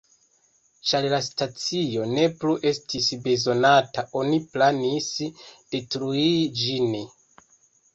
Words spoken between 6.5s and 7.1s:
ĝin.